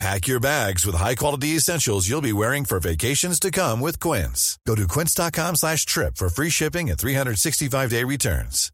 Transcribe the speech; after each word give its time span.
Pack 0.00 0.26
your 0.26 0.40
bags 0.40 0.84
with 0.84 0.96
high-quality 0.96 1.56
essentials 1.56 2.08
you'll 2.08 2.20
be 2.20 2.32
wearing 2.32 2.64
for 2.64 2.80
vacations 2.80 3.38
to 3.40 3.50
come 3.50 3.80
with 3.80 4.00
Quince. 4.00 4.58
Go 4.66 4.74
to 4.74 4.86
quince.com 4.86 5.56
slash 5.56 5.86
trip 5.86 6.16
for 6.16 6.28
free 6.28 6.50
shipping 6.50 6.90
and 6.90 6.98
365-day 6.98 8.04
returns. 8.04 8.70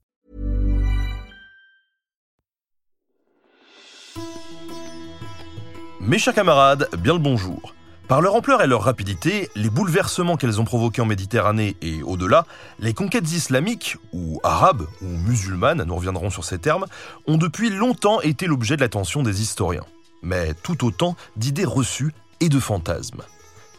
Mes 6.01 6.19
chers 6.19 6.34
camarades, 6.34 6.88
bien 6.98 7.12
le 7.12 7.19
bonjour. 7.19 7.75
Par 8.09 8.23
leur 8.23 8.34
ampleur 8.34 8.62
et 8.62 8.66
leur 8.66 8.83
rapidité, 8.83 9.50
les 9.55 9.70
bouleversements 9.70 10.37
qu'elles 10.37 10.61
ont 10.61 10.64
provoqués 10.64 11.02
en 11.02 11.06
Méditerranée 11.06 11.77
et 11.83 12.02
au-delà, 12.02 12.47
les 12.80 12.95
conquêtes 12.95 13.30
islamiques, 13.30 13.98
ou 14.12 14.41
arabes, 14.42 14.87
ou 15.02 15.06
musulmanes, 15.06 15.84
nous 15.84 15.95
reviendrons 15.95 16.30
sur 16.30 16.45
ces 16.45 16.59
termes, 16.59 16.87
ont 17.28 17.37
depuis 17.37 17.70
longtemps 17.70 18.20
été 18.23 18.47
l'objet 18.47 18.75
de 18.77 18.80
l'attention 18.80 19.23
des 19.23 19.42
historiens. 19.42 19.84
Mais 20.23 20.55
tout 20.62 20.84
autant 20.84 21.16
d'idées 21.37 21.65
reçues 21.65 22.12
et 22.41 22.48
de 22.48 22.59
fantasmes. 22.59 23.23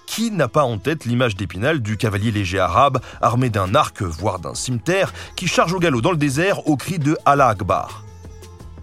Qui 0.08 0.32
n'a 0.32 0.48
pas 0.48 0.64
en 0.64 0.78
tête 0.78 1.06
l'image 1.06 1.36
d'Épinal 1.36 1.82
du 1.82 1.96
cavalier 1.98 2.32
léger 2.32 2.60
arabe, 2.60 3.00
armé 3.22 3.50
d'un 3.50 3.76
arc, 3.76 4.02
voire 4.02 4.40
d'un 4.40 4.56
cimetière, 4.56 5.14
qui 5.36 5.48
charge 5.48 5.74
au 5.74 5.80
galop 5.80 6.02
dans 6.02 6.12
le 6.12 6.18
désert 6.18 6.68
au 6.68 6.76
cri 6.76 7.00
de 7.00 7.18
Allah 7.26 7.48
Akbar? 7.48 8.04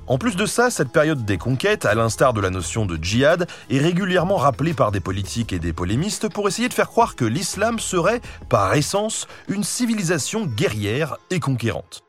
En 0.07 0.17
plus 0.17 0.37
de 0.37 0.47
ça, 0.47 0.71
cette 0.71 0.91
période 0.91 1.27
des 1.27 1.37
conquêtes, 1.37 1.85
à 1.85 1.95
l'instar 1.95 2.33
de 2.33 2.41
la 2.41 2.49
notion 2.49 2.87
de 2.87 2.97
djihad, 2.97 3.47
est 3.69 3.79
régulièrement 3.79 4.37
rappelée 4.37 4.73
par 4.73 4.91
des 4.91 5.01
politiques 5.01 5.53
et 5.53 5.59
des 5.59 5.75
polémistes 5.75 6.31
pour 6.31 6.49
essayer 6.49 6.71
de 6.71 6.75
faire 6.75 6.89
croire 6.89 7.15
que 7.15 7.27
l'islam 7.27 7.79
serait, 7.79 8.23
par 8.49 8.73
essence, 8.73 9.29
une 9.49 9.65
civilisation 9.65 10.47
guerrière 10.47 11.19
et 11.31 11.41
conquérante. 11.41 12.05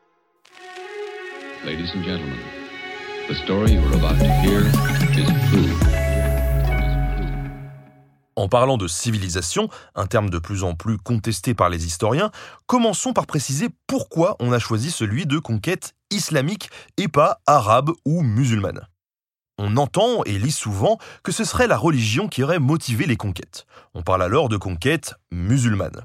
En 8.34 8.48
parlant 8.48 8.76
de 8.76 8.88
civilisation, 8.88 9.68
un 9.94 10.06
terme 10.06 10.30
de 10.30 10.40
plus 10.40 10.64
en 10.64 10.74
plus 10.74 10.98
contesté 10.98 11.54
par 11.54 11.68
les 11.68 11.86
historiens, 11.86 12.32
commençons 12.66 13.12
par 13.12 13.28
préciser 13.28 13.68
pourquoi 13.86 14.34
on 14.40 14.50
a 14.50 14.58
choisi 14.58 14.90
celui 14.90 15.26
de 15.26 15.38
conquête 15.38 15.94
islamique 16.10 16.70
et 16.96 17.06
pas 17.06 17.40
arabe 17.46 17.90
ou 18.04 18.22
musulmane. 18.22 18.80
On 19.58 19.76
entend 19.76 20.24
et 20.24 20.36
lit 20.36 20.50
souvent 20.50 20.98
que 21.22 21.30
ce 21.30 21.44
serait 21.44 21.68
la 21.68 21.76
religion 21.76 22.26
qui 22.26 22.42
aurait 22.42 22.58
motivé 22.58 23.06
les 23.06 23.16
conquêtes. 23.16 23.64
On 23.94 24.02
parle 24.02 24.24
alors 24.24 24.48
de 24.48 24.56
conquête 24.56 25.14
musulmane. 25.30 26.04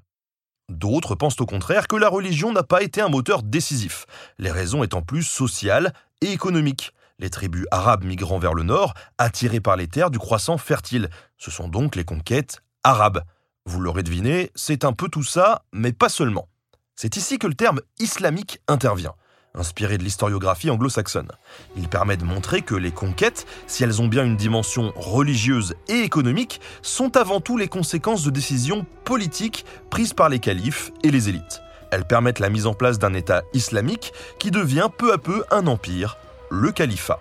D'autres 0.70 1.16
pensent 1.16 1.42
au 1.42 1.48
contraire 1.48 1.88
que 1.88 1.96
la 1.96 2.10
religion 2.10 2.52
n'a 2.52 2.64
pas 2.64 2.84
été 2.84 3.02
un 3.02 3.10
moteur 3.10 3.42
décisif, 3.42 4.06
les 4.38 4.52
raisons 4.52 4.84
étant 4.84 5.02
plus 5.02 5.24
sociales 5.24 5.92
et 6.22 6.32
économiques 6.32 6.92
les 7.20 7.30
tribus 7.30 7.66
arabes 7.72 8.04
migrant 8.04 8.40
vers 8.40 8.54
le 8.54 8.64
nord, 8.64 8.94
attirées 9.18 9.62
par 9.62 9.76
les 9.76 9.88
terres 9.88 10.12
du 10.12 10.20
croissant 10.20 10.58
fertile. 10.58 11.10
Ce 11.38 11.52
sont 11.52 11.68
donc 11.68 11.96
les 11.96 12.04
conquêtes 12.04 12.62
arabes. 12.84 13.24
Vous 13.66 13.80
l'aurez 13.80 14.04
deviné, 14.04 14.52
c'est 14.56 14.86
un 14.86 14.94
peu 14.94 15.08
tout 15.08 15.24
ça, 15.24 15.64
mais 15.74 15.94
pas 15.94 16.10
seulement. 16.10 16.48
C'est 16.96 17.18
ici 17.18 17.40
que 17.40 17.48
le 17.48 17.56
terme 17.56 17.82
islamique 18.00 18.62
intervient, 18.68 19.16
inspiré 19.54 19.98
de 19.98 20.04
l'historiographie 20.04 20.70
anglo-saxonne. 20.70 21.32
Il 21.76 21.90
permet 21.90 22.16
de 22.16 22.24
montrer 22.24 22.62
que 22.62 22.76
les 22.76 22.92
conquêtes, 22.92 23.46
si 23.68 23.84
elles 23.84 24.02
ont 24.02 24.08
bien 24.08 24.24
une 24.24 24.38
dimension 24.38 24.94
religieuse 24.96 25.76
et 25.88 26.02
économique, 26.02 26.62
sont 26.84 27.18
avant 27.18 27.42
tout 27.42 27.58
les 27.58 27.68
conséquences 27.68 28.24
de 28.24 28.30
décisions 28.30 28.86
politiques 29.04 29.66
prises 29.90 30.14
par 30.14 30.30
les 30.30 30.40
califes 30.40 30.92
et 31.04 31.12
les 31.12 31.28
élites. 31.28 31.62
Elles 31.92 32.06
permettent 32.06 32.40
la 32.40 32.50
mise 32.50 32.68
en 32.68 32.74
place 32.74 33.00
d'un 33.00 33.14
État 33.14 33.44
islamique 33.54 34.14
qui 34.38 34.52
devient 34.52 34.90
peu 34.96 35.12
à 35.14 35.18
peu 35.18 35.44
un 35.52 35.68
empire 35.68 36.18
le 36.50 36.72
califat. 36.72 37.20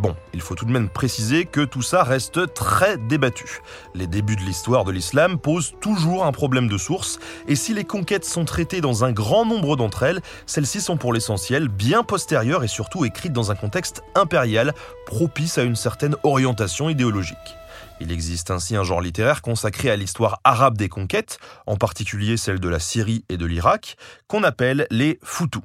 Bon, 0.00 0.16
il 0.32 0.40
faut 0.40 0.54
tout 0.54 0.64
de 0.64 0.72
même 0.72 0.88
préciser 0.88 1.44
que 1.44 1.60
tout 1.60 1.82
ça 1.82 2.04
reste 2.04 2.54
très 2.54 2.96
débattu. 2.96 3.60
Les 3.94 4.06
débuts 4.06 4.36
de 4.36 4.40
l'histoire 4.40 4.84
de 4.84 4.92
l'islam 4.92 5.38
posent 5.38 5.74
toujours 5.82 6.24
un 6.24 6.32
problème 6.32 6.68
de 6.68 6.78
source, 6.78 7.18
et 7.46 7.54
si 7.54 7.74
les 7.74 7.84
conquêtes 7.84 8.24
sont 8.24 8.46
traitées 8.46 8.80
dans 8.80 9.04
un 9.04 9.12
grand 9.12 9.44
nombre 9.44 9.76
d'entre 9.76 10.04
elles, 10.04 10.22
celles-ci 10.46 10.80
sont 10.80 10.96
pour 10.96 11.12
l'essentiel 11.12 11.68
bien 11.68 12.02
postérieures 12.02 12.64
et 12.64 12.68
surtout 12.68 13.04
écrites 13.04 13.34
dans 13.34 13.50
un 13.50 13.56
contexte 13.56 14.02
impérial 14.14 14.72
propice 15.04 15.58
à 15.58 15.64
une 15.64 15.76
certaine 15.76 16.16
orientation 16.22 16.88
idéologique. 16.88 17.36
Il 18.00 18.10
existe 18.10 18.50
ainsi 18.50 18.76
un 18.76 18.84
genre 18.84 19.02
littéraire 19.02 19.42
consacré 19.42 19.90
à 19.90 19.96
l'histoire 19.96 20.40
arabe 20.44 20.78
des 20.78 20.88
conquêtes, 20.88 21.38
en 21.66 21.76
particulier 21.76 22.38
celle 22.38 22.58
de 22.58 22.68
la 22.70 22.78
Syrie 22.78 23.26
et 23.28 23.36
de 23.36 23.44
l'Irak, 23.44 23.98
qu'on 24.28 24.44
appelle 24.44 24.86
les 24.90 25.18
Foutous. 25.22 25.60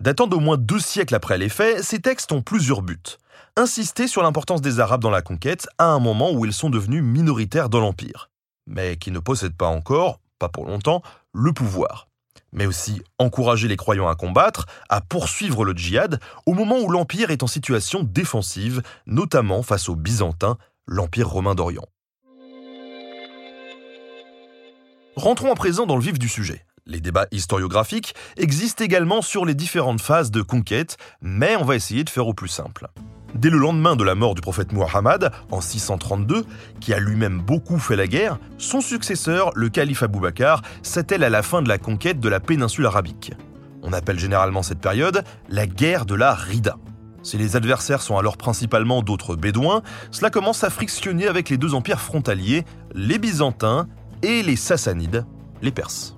Datant 0.00 0.28
d'au 0.28 0.38
moins 0.38 0.56
deux 0.56 0.78
siècles 0.78 1.16
après 1.16 1.38
les 1.38 1.48
faits, 1.48 1.82
ces 1.82 1.98
textes 1.98 2.30
ont 2.30 2.40
plusieurs 2.40 2.82
buts. 2.82 3.18
Insister 3.56 4.06
sur 4.06 4.22
l'importance 4.22 4.60
des 4.60 4.78
Arabes 4.78 5.00
dans 5.00 5.10
la 5.10 5.22
conquête 5.22 5.66
à 5.76 5.86
un 5.86 5.98
moment 5.98 6.30
où 6.30 6.44
ils 6.44 6.52
sont 6.52 6.70
devenus 6.70 7.02
minoritaires 7.02 7.68
dans 7.68 7.80
l'Empire, 7.80 8.30
mais 8.68 8.96
qui 8.96 9.10
ne 9.10 9.18
possèdent 9.18 9.56
pas 9.56 9.66
encore, 9.66 10.20
pas 10.38 10.48
pour 10.48 10.66
longtemps, 10.66 11.02
le 11.32 11.52
pouvoir. 11.52 12.06
Mais 12.52 12.64
aussi 12.64 13.02
encourager 13.18 13.66
les 13.66 13.76
croyants 13.76 14.06
à 14.06 14.14
combattre, 14.14 14.66
à 14.88 15.00
poursuivre 15.00 15.64
le 15.64 15.72
djihad, 15.72 16.20
au 16.46 16.54
moment 16.54 16.78
où 16.78 16.88
l'Empire 16.90 17.32
est 17.32 17.42
en 17.42 17.48
situation 17.48 18.04
défensive, 18.04 18.82
notamment 19.06 19.64
face 19.64 19.88
aux 19.88 19.96
Byzantins, 19.96 20.58
l'Empire 20.86 21.28
romain 21.28 21.56
d'Orient. 21.56 21.86
Rentrons 25.16 25.50
à 25.50 25.56
présent 25.56 25.86
dans 25.86 25.96
le 25.96 26.02
vif 26.02 26.20
du 26.20 26.28
sujet. 26.28 26.64
Les 26.88 27.02
débats 27.02 27.26
historiographiques 27.32 28.14
existent 28.38 28.82
également 28.82 29.20
sur 29.20 29.44
les 29.44 29.54
différentes 29.54 30.00
phases 30.00 30.30
de 30.30 30.40
conquête, 30.40 30.96
mais 31.20 31.54
on 31.56 31.64
va 31.64 31.76
essayer 31.76 32.02
de 32.02 32.08
faire 32.08 32.26
au 32.26 32.32
plus 32.32 32.48
simple. 32.48 32.88
Dès 33.34 33.50
le 33.50 33.58
lendemain 33.58 33.94
de 33.94 34.04
la 34.04 34.14
mort 34.14 34.34
du 34.34 34.40
prophète 34.40 34.72
Muhammad, 34.72 35.30
en 35.50 35.60
632, 35.60 36.46
qui 36.80 36.94
a 36.94 36.98
lui-même 36.98 37.42
beaucoup 37.42 37.78
fait 37.78 37.94
la 37.94 38.06
guerre, 38.06 38.38
son 38.56 38.80
successeur, 38.80 39.50
le 39.54 39.68
calife 39.68 40.02
Abou 40.02 40.20
Bakr, 40.20 40.62
s'attelle 40.82 41.24
à 41.24 41.28
la 41.28 41.42
fin 41.42 41.60
de 41.60 41.68
la 41.68 41.76
conquête 41.76 42.20
de 42.20 42.28
la 42.30 42.40
péninsule 42.40 42.86
arabique. 42.86 43.34
On 43.82 43.92
appelle 43.92 44.18
généralement 44.18 44.62
cette 44.62 44.80
période 44.80 45.24
la 45.50 45.66
guerre 45.66 46.06
de 46.06 46.14
la 46.14 46.32
Rida. 46.32 46.78
Si 47.22 47.36
les 47.36 47.54
adversaires 47.54 48.00
sont 48.00 48.16
alors 48.16 48.38
principalement 48.38 49.02
d'autres 49.02 49.36
bédouins, 49.36 49.82
cela 50.10 50.30
commence 50.30 50.64
à 50.64 50.70
frictionner 50.70 51.28
avec 51.28 51.50
les 51.50 51.58
deux 51.58 51.74
empires 51.74 52.00
frontaliers, 52.00 52.64
les 52.94 53.18
Byzantins 53.18 53.88
et 54.22 54.42
les 54.42 54.56
Sassanides, 54.56 55.26
les 55.60 55.70
Perses. 55.70 56.17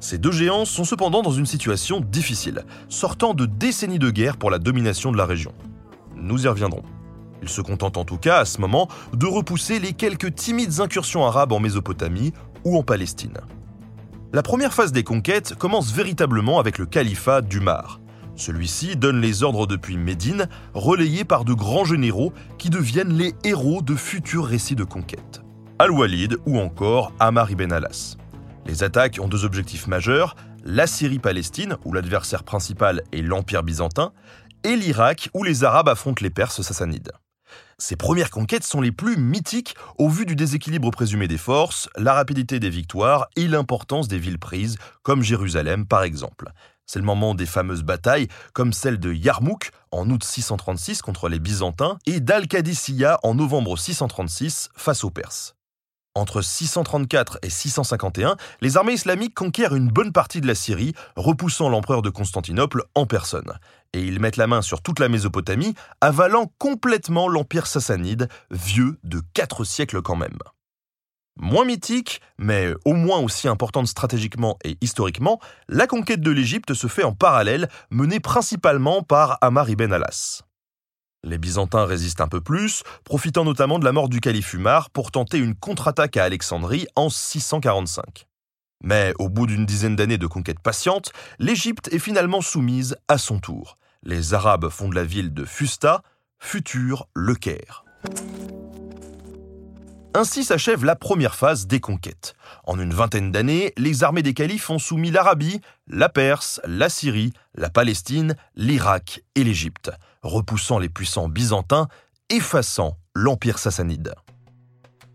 Ces 0.00 0.16
deux 0.16 0.32
géants 0.32 0.64
sont 0.64 0.84
cependant 0.84 1.20
dans 1.20 1.30
une 1.30 1.46
situation 1.46 2.00
difficile, 2.00 2.64
sortant 2.88 3.34
de 3.34 3.44
décennies 3.44 3.98
de 3.98 4.10
guerre 4.10 4.38
pour 4.38 4.50
la 4.50 4.58
domination 4.58 5.12
de 5.12 5.18
la 5.18 5.26
région. 5.26 5.52
Nous 6.16 6.44
y 6.44 6.48
reviendrons. 6.48 6.82
Ils 7.42 7.50
se 7.50 7.60
contentent 7.60 7.98
en 7.98 8.04
tout 8.04 8.16
cas 8.16 8.38
à 8.38 8.44
ce 8.46 8.60
moment 8.60 8.88
de 9.12 9.26
repousser 9.26 9.78
les 9.78 9.92
quelques 9.92 10.34
timides 10.34 10.80
incursions 10.80 11.26
arabes 11.26 11.52
en 11.52 11.60
Mésopotamie 11.60 12.32
ou 12.64 12.78
en 12.78 12.82
Palestine. 12.82 13.38
La 14.32 14.42
première 14.42 14.72
phase 14.72 14.92
des 14.92 15.04
conquêtes 15.04 15.54
commence 15.54 15.92
véritablement 15.92 16.58
avec 16.58 16.78
le 16.78 16.86
califat 16.86 17.42
d'Umar. 17.42 18.00
Celui-ci 18.36 18.96
donne 18.96 19.20
les 19.20 19.42
ordres 19.42 19.66
depuis 19.66 19.98
Médine, 19.98 20.48
relayés 20.72 21.24
par 21.24 21.44
de 21.44 21.52
grands 21.52 21.84
généraux 21.84 22.32
qui 22.56 22.70
deviennent 22.70 23.12
les 23.12 23.34
héros 23.44 23.82
de 23.82 23.94
futurs 23.94 24.46
récits 24.46 24.76
de 24.76 24.84
conquête. 24.84 25.42
Al-Walid 25.78 26.38
ou 26.46 26.58
encore 26.58 27.12
Amar 27.18 27.50
ibn 27.50 27.70
Alas. 27.70 28.16
Les 28.70 28.84
attaques 28.84 29.18
ont 29.20 29.26
deux 29.26 29.44
objectifs 29.44 29.88
majeurs, 29.88 30.36
la 30.62 30.86
Syrie-Palestine, 30.86 31.76
où 31.84 31.92
l'adversaire 31.92 32.44
principal 32.44 33.02
est 33.10 33.20
l'Empire 33.20 33.64
byzantin, 33.64 34.12
et 34.62 34.76
l'Irak, 34.76 35.28
où 35.34 35.42
les 35.42 35.64
Arabes 35.64 35.88
affrontent 35.88 36.22
les 36.22 36.30
Perses 36.30 36.62
sassanides. 36.62 37.10
Ces 37.78 37.96
premières 37.96 38.30
conquêtes 38.30 38.62
sont 38.62 38.80
les 38.80 38.92
plus 38.92 39.16
mythiques 39.16 39.74
au 39.98 40.08
vu 40.08 40.24
du 40.24 40.36
déséquilibre 40.36 40.92
présumé 40.92 41.26
des 41.26 41.36
forces, 41.36 41.88
la 41.96 42.14
rapidité 42.14 42.60
des 42.60 42.70
victoires 42.70 43.26
et 43.34 43.48
l'importance 43.48 44.06
des 44.06 44.20
villes 44.20 44.38
prises, 44.38 44.76
comme 45.02 45.24
Jérusalem 45.24 45.84
par 45.84 46.04
exemple. 46.04 46.52
C'est 46.86 47.00
le 47.00 47.04
moment 47.04 47.34
des 47.34 47.46
fameuses 47.46 47.82
batailles, 47.82 48.28
comme 48.52 48.72
celle 48.72 49.00
de 49.00 49.12
Yarmouk 49.12 49.72
en 49.90 50.08
août 50.10 50.22
636 50.22 51.02
contre 51.02 51.28
les 51.28 51.40
Byzantins 51.40 51.98
et 52.06 52.20
d'Al-Qadisiyah 52.20 53.18
en 53.24 53.34
novembre 53.34 53.76
636 53.76 54.68
face 54.76 55.02
aux 55.02 55.10
Perses. 55.10 55.56
Entre 56.16 56.42
634 56.42 57.38
et 57.42 57.50
651, 57.50 58.36
les 58.60 58.76
armées 58.76 58.94
islamiques 58.94 59.34
conquièrent 59.34 59.76
une 59.76 59.88
bonne 59.88 60.12
partie 60.12 60.40
de 60.40 60.46
la 60.48 60.56
Syrie, 60.56 60.92
repoussant 61.14 61.68
l'empereur 61.68 62.02
de 62.02 62.10
Constantinople 62.10 62.82
en 62.96 63.06
personne. 63.06 63.52
Et 63.92 64.02
ils 64.02 64.18
mettent 64.18 64.36
la 64.36 64.48
main 64.48 64.60
sur 64.60 64.82
toute 64.82 64.98
la 64.98 65.08
Mésopotamie, 65.08 65.74
avalant 66.00 66.52
complètement 66.58 67.28
l'empire 67.28 67.68
sassanide, 67.68 68.28
vieux 68.50 68.98
de 69.04 69.22
4 69.34 69.62
siècles 69.62 70.02
quand 70.02 70.16
même. 70.16 70.38
Moins 71.36 71.64
mythique, 71.64 72.20
mais 72.38 72.74
au 72.84 72.94
moins 72.94 73.20
aussi 73.20 73.46
importante 73.46 73.86
stratégiquement 73.86 74.58
et 74.64 74.78
historiquement, 74.80 75.40
la 75.68 75.86
conquête 75.86 76.20
de 76.20 76.32
l'Égypte 76.32 76.74
se 76.74 76.88
fait 76.88 77.04
en 77.04 77.12
parallèle, 77.12 77.68
menée 77.90 78.20
principalement 78.20 79.02
par 79.02 79.38
Amar 79.42 79.70
ibn 79.70 79.92
Alas. 79.92 80.42
Les 81.22 81.36
Byzantins 81.36 81.84
résistent 81.84 82.22
un 82.22 82.28
peu 82.28 82.40
plus, 82.40 82.82
profitant 83.04 83.44
notamment 83.44 83.78
de 83.78 83.84
la 83.84 83.92
mort 83.92 84.08
du 84.08 84.20
calife 84.20 84.54
Umar 84.54 84.88
pour 84.88 85.10
tenter 85.10 85.38
une 85.38 85.54
contre-attaque 85.54 86.16
à 86.16 86.24
Alexandrie 86.24 86.86
en 86.96 87.10
645. 87.10 88.26
Mais 88.82 89.12
au 89.18 89.28
bout 89.28 89.46
d'une 89.46 89.66
dizaine 89.66 89.96
d'années 89.96 90.16
de 90.16 90.26
conquête 90.26 90.60
patiente, 90.60 91.12
l'Égypte 91.38 91.88
est 91.92 91.98
finalement 91.98 92.40
soumise 92.40 92.96
à 93.08 93.18
son 93.18 93.38
tour. 93.38 93.76
Les 94.02 94.32
Arabes 94.32 94.70
fondent 94.70 94.94
la 94.94 95.04
ville 95.04 95.34
de 95.34 95.44
Fusta, 95.44 96.02
futur 96.38 97.06
Le 97.14 97.34
Caire. 97.34 97.84
Ainsi 100.12 100.42
s'achève 100.42 100.84
la 100.84 100.96
première 100.96 101.36
phase 101.36 101.68
des 101.68 101.78
conquêtes. 101.78 102.34
En 102.64 102.80
une 102.80 102.92
vingtaine 102.92 103.30
d'années, 103.30 103.72
les 103.76 104.02
armées 104.02 104.24
des 104.24 104.34
califes 104.34 104.68
ont 104.68 104.80
soumis 104.80 105.12
l'Arabie, 105.12 105.60
la 105.86 106.08
Perse, 106.08 106.60
la 106.64 106.88
Syrie, 106.88 107.32
la 107.54 107.70
Palestine, 107.70 108.34
l'Irak 108.56 109.22
et 109.36 109.44
l'Égypte, 109.44 109.92
repoussant 110.22 110.80
les 110.80 110.88
puissants 110.88 111.28
byzantins, 111.28 111.86
effaçant 112.28 112.96
l'empire 113.14 113.58
sassanide. 113.58 114.14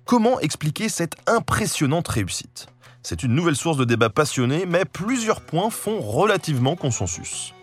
Comment 0.05 0.39
expliquer 0.39 0.87
cette 0.87 1.17
impressionnante 1.27 2.07
réussite? 2.07 2.67
C'est 3.03 3.21
une 3.21 3.35
nouvelle 3.35 3.57
source 3.57 3.77
de 3.77 3.85
débat 3.85 4.09
passionné, 4.09 4.65
mais 4.65 4.85
plusieurs 4.85 5.41
points 5.41 5.69
font 5.69 5.99
relativement 5.99 6.77
consensus. 6.77 7.53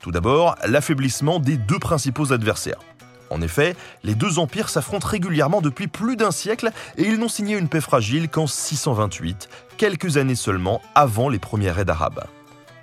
Tout 0.00 0.10
d'abord, 0.10 0.56
l'affaiblissement 0.66 1.38
des 1.38 1.56
deux 1.56 1.78
principaux 1.78 2.32
adversaires. 2.32 2.80
En 3.30 3.40
effet, 3.40 3.76
les 4.02 4.14
deux 4.14 4.38
empires 4.38 4.68
s'affrontent 4.68 5.06
régulièrement 5.06 5.60
depuis 5.60 5.86
plus 5.86 6.16
d'un 6.16 6.32
siècle 6.32 6.70
et 6.96 7.04
ils 7.04 7.18
n'ont 7.18 7.28
signé 7.28 7.56
une 7.56 7.68
paix 7.68 7.80
fragile 7.80 8.28
qu'en 8.28 8.46
628, 8.46 9.48
quelques 9.76 10.16
années 10.16 10.34
seulement 10.34 10.82
avant 10.94 11.28
les 11.28 11.38
premières 11.38 11.76
raids 11.76 11.88
arabes. 11.88 12.24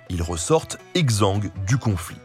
Ils 0.08 0.22
ressortent 0.22 0.78
exsangues 0.94 1.50
du 1.66 1.76
conflit. 1.76 2.16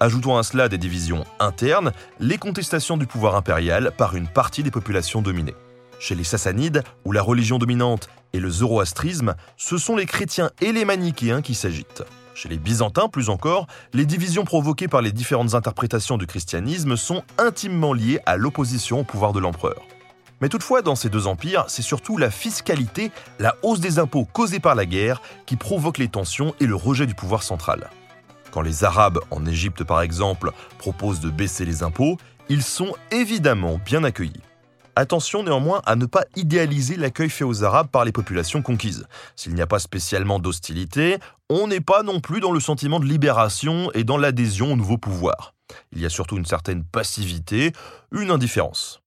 Ajoutons 0.00 0.36
à 0.36 0.42
cela 0.42 0.68
des 0.68 0.78
divisions 0.78 1.24
internes, 1.40 1.92
les 2.20 2.38
contestations 2.38 2.96
du 2.96 3.06
pouvoir 3.06 3.36
impérial 3.36 3.92
par 3.96 4.16
une 4.16 4.28
partie 4.28 4.62
des 4.62 4.70
populations 4.70 5.22
dominées. 5.22 5.56
Chez 6.00 6.14
les 6.14 6.24
Sassanides, 6.24 6.84
où 7.04 7.12
la 7.12 7.22
religion 7.22 7.58
dominante 7.58 8.08
est 8.32 8.38
le 8.38 8.50
zoroastrisme, 8.50 9.34
ce 9.56 9.78
sont 9.78 9.96
les 9.96 10.06
chrétiens 10.06 10.50
et 10.60 10.72
les 10.72 10.84
manichéens 10.84 11.42
qui 11.42 11.54
s'agitent. 11.54 12.04
Chez 12.38 12.48
les 12.48 12.58
Byzantins, 12.58 13.08
plus 13.08 13.30
encore, 13.30 13.66
les 13.92 14.06
divisions 14.06 14.44
provoquées 14.44 14.86
par 14.86 15.02
les 15.02 15.10
différentes 15.10 15.54
interprétations 15.54 16.18
du 16.18 16.28
christianisme 16.28 16.96
sont 16.96 17.24
intimement 17.36 17.92
liées 17.92 18.20
à 18.26 18.36
l'opposition 18.36 19.00
au 19.00 19.02
pouvoir 19.02 19.32
de 19.32 19.40
l'empereur. 19.40 19.82
Mais 20.40 20.48
toutefois, 20.48 20.80
dans 20.82 20.94
ces 20.94 21.08
deux 21.08 21.26
empires, 21.26 21.64
c'est 21.66 21.82
surtout 21.82 22.16
la 22.16 22.30
fiscalité, 22.30 23.10
la 23.40 23.56
hausse 23.64 23.80
des 23.80 23.98
impôts 23.98 24.24
causée 24.24 24.60
par 24.60 24.76
la 24.76 24.86
guerre, 24.86 25.20
qui 25.46 25.56
provoque 25.56 25.98
les 25.98 26.06
tensions 26.06 26.54
et 26.60 26.66
le 26.66 26.76
rejet 26.76 27.06
du 27.06 27.14
pouvoir 27.16 27.42
central. 27.42 27.90
Quand 28.52 28.62
les 28.62 28.84
Arabes, 28.84 29.18
en 29.32 29.44
Égypte 29.44 29.82
par 29.82 30.00
exemple, 30.00 30.52
proposent 30.78 31.18
de 31.18 31.30
baisser 31.30 31.64
les 31.64 31.82
impôts, 31.82 32.18
ils 32.48 32.62
sont 32.62 32.94
évidemment 33.10 33.80
bien 33.84 34.04
accueillis. 34.04 34.47
Attention 34.98 35.44
néanmoins 35.44 35.80
à 35.86 35.94
ne 35.94 36.06
pas 36.06 36.24
idéaliser 36.34 36.96
l'accueil 36.96 37.30
fait 37.30 37.44
aux 37.44 37.62
Arabes 37.62 37.86
par 37.86 38.04
les 38.04 38.10
populations 38.10 38.62
conquises. 38.62 39.06
S'il 39.36 39.54
n'y 39.54 39.62
a 39.62 39.66
pas 39.68 39.78
spécialement 39.78 40.40
d'hostilité, 40.40 41.18
on 41.48 41.68
n'est 41.68 41.80
pas 41.80 42.02
non 42.02 42.18
plus 42.18 42.40
dans 42.40 42.50
le 42.50 42.58
sentiment 42.58 42.98
de 42.98 43.04
libération 43.04 43.92
et 43.92 44.02
dans 44.02 44.16
l'adhésion 44.16 44.72
au 44.72 44.76
nouveau 44.76 44.98
pouvoir. 44.98 45.54
Il 45.92 46.00
y 46.00 46.04
a 46.04 46.10
surtout 46.10 46.36
une 46.36 46.46
certaine 46.46 46.82
passivité, 46.82 47.70
une 48.10 48.32
indifférence. 48.32 49.00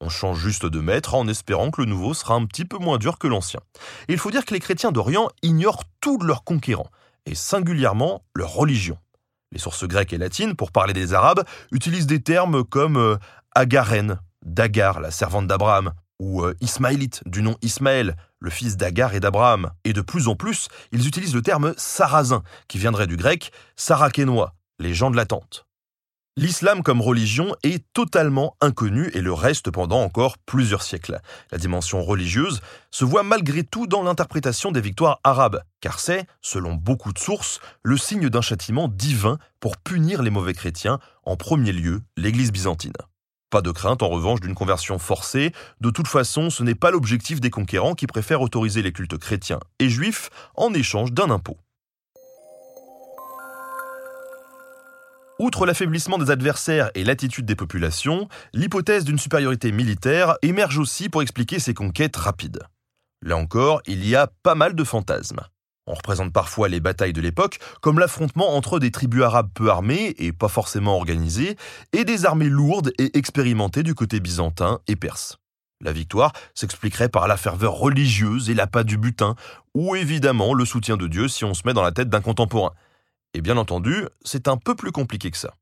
On 0.00 0.10
change 0.10 0.38
juste 0.38 0.64
de 0.64 0.78
maître 0.78 1.16
en 1.16 1.26
espérant 1.26 1.72
que 1.72 1.82
le 1.82 1.88
nouveau 1.88 2.14
sera 2.14 2.34
un 2.34 2.46
petit 2.46 2.64
peu 2.64 2.78
moins 2.78 2.98
dur 2.98 3.18
que 3.18 3.26
l'ancien. 3.26 3.58
Il 4.06 4.18
faut 4.18 4.30
dire 4.30 4.44
que 4.44 4.54
les 4.54 4.60
chrétiens 4.60 4.92
d'Orient 4.92 5.28
ignorent 5.42 5.82
tous 6.00 6.18
leurs 6.18 6.44
conquérants, 6.44 6.92
et 7.24 7.34
singulièrement 7.34 8.22
leur 8.36 8.52
religion. 8.52 8.96
Les 9.50 9.58
sources 9.58 9.88
grecques 9.88 10.12
et 10.12 10.18
latines, 10.18 10.54
pour 10.54 10.70
parler 10.70 10.92
des 10.92 11.14
Arabes, 11.14 11.42
utilisent 11.72 12.06
des 12.06 12.22
termes 12.22 12.62
comme 12.62 12.96
euh, 12.96 13.16
Agaren, 13.56 14.20
d'Agar, 14.46 15.00
la 15.00 15.10
servante 15.10 15.46
d'Abraham, 15.46 15.92
ou 16.18 16.42
euh, 16.42 16.54
Ismaélite, 16.60 17.22
du 17.26 17.42
nom 17.42 17.56
Ismaël, 17.60 18.16
le 18.40 18.50
fils 18.50 18.76
d'Agar 18.76 19.14
et 19.14 19.20
d'Abraham. 19.20 19.70
Et 19.84 19.92
de 19.92 20.00
plus 20.00 20.28
en 20.28 20.36
plus, 20.36 20.68
ils 20.92 21.06
utilisent 21.06 21.34
le 21.34 21.42
terme 21.42 21.74
sarrasin, 21.76 22.42
qui 22.68 22.78
viendrait 22.78 23.06
du 23.06 23.16
grec 23.16 23.52
sarakénois, 23.76 24.54
les 24.78 24.94
gens 24.94 25.10
de 25.10 25.16
la 25.16 25.26
tente. 25.26 25.66
L'islam 26.38 26.82
comme 26.82 27.00
religion 27.00 27.56
est 27.62 27.82
totalement 27.94 28.58
inconnu 28.60 29.10
et 29.14 29.22
le 29.22 29.32
reste 29.32 29.70
pendant 29.70 30.02
encore 30.02 30.36
plusieurs 30.36 30.82
siècles. 30.82 31.20
La 31.50 31.56
dimension 31.56 32.02
religieuse 32.02 32.60
se 32.90 33.06
voit 33.06 33.22
malgré 33.22 33.64
tout 33.64 33.86
dans 33.86 34.02
l'interprétation 34.02 34.70
des 34.70 34.82
victoires 34.82 35.18
arabes, 35.24 35.62
car 35.80 35.98
c'est, 35.98 36.26
selon 36.42 36.74
beaucoup 36.74 37.14
de 37.14 37.18
sources, 37.18 37.58
le 37.82 37.96
signe 37.96 38.28
d'un 38.28 38.42
châtiment 38.42 38.88
divin 38.88 39.38
pour 39.60 39.78
punir 39.78 40.22
les 40.22 40.28
mauvais 40.28 40.52
chrétiens, 40.52 40.98
en 41.24 41.36
premier 41.36 41.72
lieu 41.72 42.02
l'Église 42.18 42.52
byzantine. 42.52 42.92
Pas 43.50 43.62
de 43.62 43.70
crainte 43.70 44.02
en 44.02 44.08
revanche 44.08 44.40
d'une 44.40 44.54
conversion 44.54 44.98
forcée, 44.98 45.52
de 45.80 45.90
toute 45.90 46.08
façon 46.08 46.50
ce 46.50 46.64
n'est 46.64 46.74
pas 46.74 46.90
l'objectif 46.90 47.40
des 47.40 47.50
conquérants 47.50 47.94
qui 47.94 48.06
préfèrent 48.06 48.42
autoriser 48.42 48.82
les 48.82 48.92
cultes 48.92 49.18
chrétiens 49.18 49.60
et 49.78 49.88
juifs 49.88 50.30
en 50.56 50.74
échange 50.74 51.12
d'un 51.12 51.30
impôt. 51.30 51.56
Outre 55.38 55.66
l'affaiblissement 55.66 56.18
des 56.18 56.30
adversaires 56.30 56.90
et 56.94 57.04
l'attitude 57.04 57.44
des 57.44 57.54
populations, 57.54 58.26
l'hypothèse 58.54 59.04
d'une 59.04 59.18
supériorité 59.18 59.70
militaire 59.70 60.36
émerge 60.42 60.78
aussi 60.78 61.08
pour 61.08 61.20
expliquer 61.20 61.58
ces 61.58 61.74
conquêtes 61.74 62.16
rapides. 62.16 62.62
Là 63.22 63.36
encore, 63.36 63.82
il 63.86 64.06
y 64.06 64.16
a 64.16 64.28
pas 64.42 64.54
mal 64.54 64.74
de 64.74 64.82
fantasmes. 64.82 65.42
On 65.86 65.94
représente 65.94 66.32
parfois 66.32 66.68
les 66.68 66.80
batailles 66.80 67.12
de 67.12 67.20
l'époque 67.20 67.58
comme 67.80 67.98
l'affrontement 67.98 68.56
entre 68.56 68.80
des 68.80 68.90
tribus 68.90 69.22
arabes 69.22 69.50
peu 69.54 69.70
armées 69.70 70.14
et 70.18 70.32
pas 70.32 70.48
forcément 70.48 70.96
organisées, 70.96 71.56
et 71.92 72.04
des 72.04 72.26
armées 72.26 72.48
lourdes 72.48 72.92
et 72.98 73.16
expérimentées 73.16 73.84
du 73.84 73.94
côté 73.94 74.18
byzantin 74.18 74.80
et 74.88 74.96
perse. 74.96 75.38
La 75.80 75.92
victoire 75.92 76.32
s'expliquerait 76.54 77.10
par 77.10 77.28
la 77.28 77.36
ferveur 77.36 77.74
religieuse 77.74 78.50
et 78.50 78.54
l'appât 78.54 78.82
du 78.82 78.96
butin, 78.96 79.36
ou 79.74 79.94
évidemment 79.94 80.54
le 80.54 80.64
soutien 80.64 80.96
de 80.96 81.06
Dieu 81.06 81.28
si 81.28 81.44
on 81.44 81.54
se 81.54 81.62
met 81.66 81.74
dans 81.74 81.82
la 81.82 81.92
tête 81.92 82.08
d'un 82.08 82.22
contemporain. 82.22 82.72
Et 83.34 83.40
bien 83.40 83.56
entendu, 83.56 84.06
c'est 84.24 84.48
un 84.48 84.56
peu 84.56 84.74
plus 84.74 84.90
compliqué 84.90 85.30
que 85.30 85.36
ça. 85.36 85.54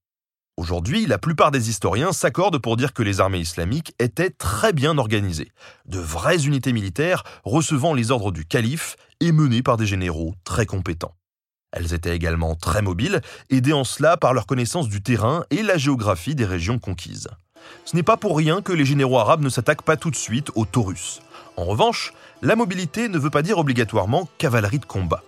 Aujourd'hui, 0.56 1.06
la 1.06 1.18
plupart 1.18 1.50
des 1.50 1.68
historiens 1.68 2.12
s'accordent 2.12 2.60
pour 2.60 2.76
dire 2.76 2.92
que 2.92 3.02
les 3.02 3.20
armées 3.20 3.40
islamiques 3.40 3.92
étaient 3.98 4.30
très 4.30 4.72
bien 4.72 4.98
organisées, 4.98 5.50
de 5.86 5.98
vraies 5.98 6.46
unités 6.46 6.72
militaires 6.72 7.24
recevant 7.42 7.92
les 7.92 8.12
ordres 8.12 8.30
du 8.30 8.44
calife 8.44 8.96
et 9.18 9.32
menées 9.32 9.64
par 9.64 9.76
des 9.76 9.86
généraux 9.86 10.34
très 10.44 10.64
compétents. 10.64 11.16
Elles 11.72 11.92
étaient 11.92 12.14
également 12.14 12.54
très 12.54 12.82
mobiles, 12.82 13.20
aidées 13.50 13.72
en 13.72 13.82
cela 13.82 14.16
par 14.16 14.32
leur 14.32 14.46
connaissance 14.46 14.88
du 14.88 15.02
terrain 15.02 15.44
et 15.50 15.64
la 15.64 15.76
géographie 15.76 16.36
des 16.36 16.44
régions 16.44 16.78
conquises. 16.78 17.26
Ce 17.84 17.96
n'est 17.96 18.04
pas 18.04 18.16
pour 18.16 18.36
rien 18.36 18.62
que 18.62 18.72
les 18.72 18.84
généraux 18.84 19.18
arabes 19.18 19.42
ne 19.42 19.48
s'attaquent 19.48 19.82
pas 19.82 19.96
tout 19.96 20.12
de 20.12 20.16
suite 20.16 20.52
aux 20.54 20.66
taurus. 20.66 21.20
En 21.56 21.64
revanche, 21.64 22.12
la 22.42 22.54
mobilité 22.54 23.08
ne 23.08 23.18
veut 23.18 23.30
pas 23.30 23.42
dire 23.42 23.58
obligatoirement 23.58 24.28
cavalerie 24.38 24.78
de 24.78 24.84
combat. 24.84 25.24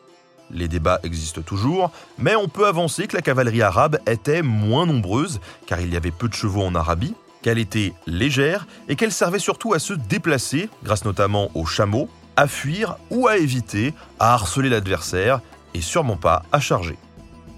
Les 0.51 0.69
débats 0.69 1.01
existent 1.03 1.43
toujours, 1.43 1.91
mais 2.19 2.37
on 2.37 2.49
peut 2.49 2.67
avancer 2.67 3.07
que 3.07 3.17
la 3.17 3.23
cavalerie 3.23 3.63
arabe 3.63 3.99
était 4.07 4.43
moins 4.43 4.87
nombreuse, 4.87 5.41
car 5.67 5.81
il 5.81 5.93
y 5.93 5.97
avait 5.97 6.11
peu 6.11 6.29
de 6.29 6.35
chevaux 6.35 6.63
en 6.63 6.75
Arabie, 6.75 7.15
qu'elle 7.43 7.59
était 7.59 7.93
légère 8.07 8.67
et 8.89 8.97
qu'elle 8.97 9.13
servait 9.13 9.39
surtout 9.39 9.75
à 9.75 9.79
se 9.79 9.93
déplacer, 9.93 10.69
grâce 10.85 11.05
notamment 11.05 11.51
aux 11.55 11.67
chameaux, 11.67 12.09
à 12.37 12.47
fuir 12.47 12.97
ou 13.11 13.29
à 13.29 13.39
éviter, 13.39 13.95
à 14.19 14.35
harceler 14.35 14.69
l'adversaire, 14.69 15.41
et 15.75 15.81
sûrement 15.81 16.17
pas 16.17 16.43
à 16.53 16.61
charger. 16.61 16.97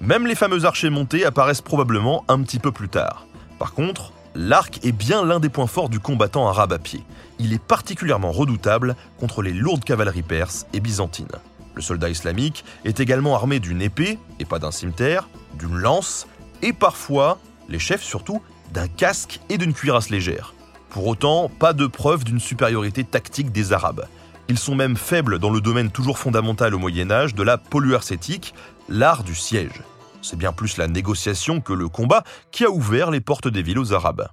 Même 0.00 0.26
les 0.26 0.34
fameux 0.34 0.64
archers 0.64 0.90
montés 0.90 1.24
apparaissent 1.24 1.60
probablement 1.60 2.24
un 2.28 2.42
petit 2.42 2.58
peu 2.58 2.70
plus 2.70 2.88
tard. 2.88 3.26
Par 3.58 3.72
contre, 3.72 4.12
l'arc 4.34 4.78
est 4.84 4.92
bien 4.92 5.24
l'un 5.24 5.40
des 5.40 5.48
points 5.48 5.66
forts 5.66 5.88
du 5.88 5.98
combattant 5.98 6.48
arabe 6.48 6.72
à 6.72 6.78
pied. 6.78 7.02
Il 7.38 7.52
est 7.52 7.62
particulièrement 7.62 8.30
redoutable 8.30 8.94
contre 9.18 9.42
les 9.42 9.52
lourdes 9.52 9.84
cavaleries 9.84 10.22
perses 10.22 10.66
et 10.72 10.80
byzantines. 10.80 11.26
Le 11.74 11.82
soldat 11.82 12.10
islamique 12.10 12.64
est 12.84 13.00
également 13.00 13.34
armé 13.34 13.60
d'une 13.60 13.82
épée, 13.82 14.18
et 14.38 14.44
pas 14.44 14.58
d'un 14.58 14.70
cimetière, 14.70 15.28
d'une 15.54 15.76
lance, 15.76 16.26
et 16.62 16.72
parfois, 16.72 17.38
les 17.68 17.78
chefs 17.78 18.02
surtout, 18.02 18.42
d'un 18.72 18.88
casque 18.88 19.40
et 19.48 19.58
d'une 19.58 19.74
cuirasse 19.74 20.10
légère. 20.10 20.54
Pour 20.90 21.06
autant, 21.06 21.48
pas 21.48 21.72
de 21.72 21.86
preuve 21.86 22.24
d'une 22.24 22.40
supériorité 22.40 23.04
tactique 23.04 23.52
des 23.52 23.72
Arabes. 23.72 24.06
Ils 24.48 24.58
sont 24.58 24.74
même 24.74 24.96
faibles 24.96 25.38
dans 25.38 25.50
le 25.50 25.60
domaine 25.60 25.90
toujours 25.90 26.18
fondamental 26.18 26.74
au 26.74 26.78
Moyen 26.78 27.10
Âge 27.10 27.34
de 27.34 27.42
la 27.42 27.58
poluercétique, 27.58 28.54
l'art 28.88 29.22
du 29.22 29.34
siège. 29.34 29.82
C'est 30.22 30.38
bien 30.38 30.52
plus 30.52 30.78
la 30.78 30.88
négociation 30.88 31.60
que 31.60 31.74
le 31.74 31.88
combat 31.88 32.24
qui 32.50 32.64
a 32.64 32.70
ouvert 32.70 33.10
les 33.10 33.20
portes 33.20 33.48
des 33.48 33.62
villes 33.62 33.78
aux 33.78 33.92
Arabes. 33.92 34.28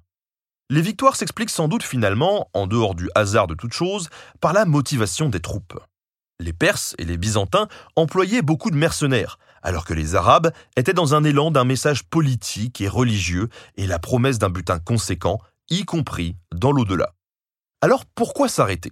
Les 0.70 0.82
victoires 0.82 1.15
s'expliquent 1.15 1.50
sans 1.51 1.68
doute 1.68 1.84
finalement, 1.84 2.50
en 2.54 2.65
dehors 2.65 2.96
du 2.96 3.10
hasard 3.13 3.48
de 3.48 3.54
toute 3.54 3.74
chose, 3.74 4.10
par 4.39 4.54
la 4.54 4.65
motivation 4.65 5.30
des 5.30 5.39
troupes. 5.39 5.80
Les 6.39 6.54
Perses 6.54 6.96
et 6.98 7.06
les 7.06 7.18
Byzantins 7.18 7.68
employaient 7.96 8.42
beaucoup 8.42 8.72
de 8.72 8.75
mercenaires, 8.75 9.39
alors 9.63 9.86
que 9.86 9.94
les 9.94 10.15
Arabes 10.15 10.51
étaient 10.75 10.94
dans 10.94 11.15
un 11.15 11.24
élan 11.24 11.50
d'un 11.50 11.63
message 11.63 12.04
politique 12.04 12.82
et 12.82 12.89
religieux 12.89 13.50
et 13.77 13.88
la 13.88 14.00
promesse 14.00 14.38
d'un 14.38 14.50
butin 14.50 14.80
conséquent, 14.80 15.39
y 15.70 15.86
compris 15.86 16.36
dans 16.54 16.72
l'au-delà. 16.72 17.13
Alors 17.82 18.06
pourquoi 18.06 18.50
s'arrêter? 18.50 18.92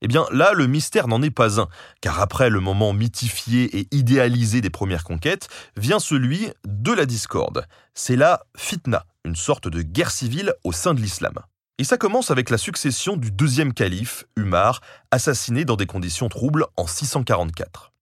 Eh 0.00 0.08
bien 0.08 0.26
là, 0.32 0.52
le 0.52 0.66
mystère 0.66 1.06
n'en 1.06 1.22
est 1.22 1.30
pas 1.30 1.60
un, 1.60 1.68
car 2.00 2.20
après 2.20 2.50
le 2.50 2.58
moment 2.58 2.92
mythifié 2.92 3.78
et 3.78 3.88
idéalisé 3.92 4.60
des 4.60 4.70
premières 4.70 5.04
conquêtes, 5.04 5.48
vient 5.76 6.00
celui 6.00 6.48
de 6.66 6.92
la 6.92 7.06
discorde. 7.06 7.66
C'est 7.94 8.16
la 8.16 8.42
fitna, 8.56 9.06
une 9.24 9.36
sorte 9.36 9.68
de 9.68 9.82
guerre 9.82 10.10
civile 10.10 10.54
au 10.64 10.72
sein 10.72 10.94
de 10.94 11.00
l'islam. 11.00 11.34
Et 11.78 11.84
ça 11.84 11.96
commence 11.96 12.30
avec 12.30 12.50
la 12.50 12.58
succession 12.58 13.16
du 13.16 13.30
deuxième 13.30 13.72
calife, 13.72 14.24
Umar, 14.36 14.80
assassiné 15.10 15.64
dans 15.64 15.76
des 15.76 15.86
conditions 15.86 16.28
troubles 16.28 16.66
en 16.76 16.86
644. 16.86 17.92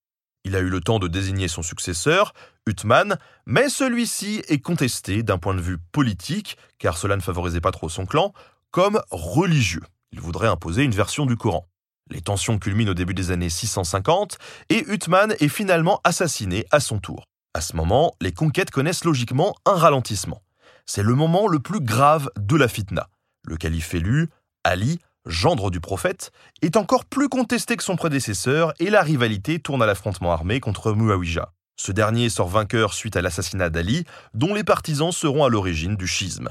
Il 0.44 0.56
a 0.56 0.60
eu 0.60 0.68
le 0.68 0.80
temps 0.80 0.98
de 0.98 1.08
désigner 1.08 1.48
son 1.48 1.62
successeur, 1.62 2.32
Uthman, 2.66 3.18
mais 3.46 3.68
celui-ci 3.68 4.42
est 4.48 4.60
contesté 4.60 5.22
d'un 5.22 5.38
point 5.38 5.54
de 5.54 5.60
vue 5.60 5.78
politique, 5.92 6.56
car 6.78 6.96
cela 6.96 7.16
ne 7.16 7.20
favorisait 7.20 7.60
pas 7.60 7.72
trop 7.72 7.88
son 7.88 8.06
clan, 8.06 8.32
comme 8.70 9.00
religieux. 9.10 9.82
Il 10.12 10.20
voudrait 10.20 10.48
imposer 10.48 10.82
une 10.82 10.90
version 10.90 11.26
du 11.26 11.36
Coran. 11.36 11.66
Les 12.10 12.22
tensions 12.22 12.58
culminent 12.58 12.90
au 12.90 12.94
début 12.94 13.14
des 13.14 13.30
années 13.30 13.50
650 13.50 14.38
et 14.68 14.84
Uthman 14.90 15.34
est 15.38 15.48
finalement 15.48 16.00
assassiné 16.02 16.66
à 16.72 16.80
son 16.80 16.98
tour. 16.98 17.26
À 17.54 17.60
ce 17.60 17.76
moment, 17.76 18.14
les 18.20 18.32
conquêtes 18.32 18.70
connaissent 18.70 19.04
logiquement 19.04 19.54
un 19.64 19.74
ralentissement. 19.74 20.42
C'est 20.86 21.02
le 21.02 21.14
moment 21.14 21.46
le 21.46 21.60
plus 21.60 21.80
grave 21.80 22.30
de 22.36 22.56
la 22.56 22.66
fitna. 22.66 23.08
Le 23.44 23.56
calife 23.56 23.94
élu, 23.94 24.28
Ali, 24.64 24.98
gendre 25.26 25.70
du 25.70 25.80
prophète, 25.80 26.30
est 26.62 26.76
encore 26.76 27.04
plus 27.04 27.28
contesté 27.28 27.76
que 27.76 27.82
son 27.82 27.96
prédécesseur 27.96 28.72
et 28.78 28.90
la 28.90 29.02
rivalité 29.02 29.58
tourne 29.58 29.82
à 29.82 29.86
l'affrontement 29.86 30.32
armé 30.32 30.60
contre 30.60 30.92
Muawija. 30.92 31.52
Ce 31.76 31.92
dernier 31.92 32.28
sort 32.28 32.48
vainqueur 32.48 32.92
suite 32.92 33.16
à 33.16 33.22
l'assassinat 33.22 33.70
d'Ali, 33.70 34.04
dont 34.34 34.54
les 34.54 34.64
partisans 34.64 35.12
seront 35.12 35.44
à 35.44 35.48
l'origine 35.48 35.96
du 35.96 36.06
schisme. 36.06 36.50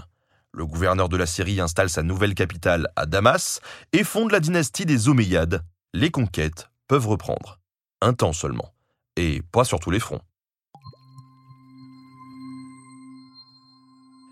Le 0.51 0.65
gouverneur 0.65 1.10
de 1.10 1.17
la 1.17 1.27
Syrie 1.27 1.62
installe 1.62 1.89
sa 1.91 2.01
nouvelle 2.01 2.34
capitale 2.34 2.88
à 2.96 3.05
Damas 3.05 3.60
et 3.93 4.03
fonde 4.03 4.31
la 4.31 4.39
dynastie 4.39 4.88
des 4.88 5.08
Omeyyades. 5.08 5.63
Les 5.93 6.10
conquêtes 6.10 6.69
peuvent 6.88 7.08
reprendre. 7.08 7.60
Un 8.01 8.13
temps 8.13 8.34
seulement. 8.34 8.74
Et 9.15 9.43
pas 9.51 9.63
sur 9.63 9.79
tous 9.79 9.91
les 9.91 10.00
fronts. 10.00 10.22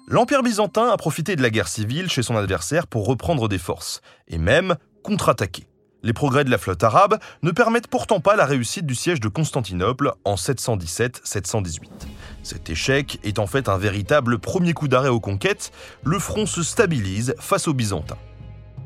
L'Empire 0.09 0.41
byzantin 0.41 0.87
a 0.87 0.95
profité 0.95 1.35
de 1.35 1.41
la 1.41 1.49
guerre 1.49 1.67
civile 1.67 2.09
chez 2.09 2.23
son 2.23 2.37
adversaire 2.37 2.87
pour 2.87 3.05
reprendre 3.05 3.49
des 3.49 3.57
forces, 3.57 3.99
et 4.29 4.37
même 4.37 4.77
contre-attaquer. 5.03 5.67
Les 6.01 6.13
progrès 6.13 6.45
de 6.45 6.49
la 6.49 6.57
flotte 6.57 6.81
arabe 6.85 7.19
ne 7.43 7.51
permettent 7.51 7.89
pourtant 7.89 8.21
pas 8.21 8.37
la 8.37 8.45
réussite 8.45 8.85
du 8.85 8.95
siège 8.95 9.19
de 9.19 9.27
Constantinople 9.27 10.13
en 10.23 10.35
717-718. 10.35 11.89
Cet 12.41 12.69
échec 12.69 13.19
est 13.25 13.37
en 13.37 13.47
fait 13.47 13.67
un 13.67 13.77
véritable 13.77 14.39
premier 14.39 14.73
coup 14.73 14.87
d'arrêt 14.87 15.09
aux 15.09 15.19
conquêtes, 15.19 15.73
le 16.05 16.19
front 16.19 16.45
se 16.45 16.63
stabilise 16.63 17.35
face 17.39 17.67
aux 17.67 17.73
Byzantins. 17.73 18.17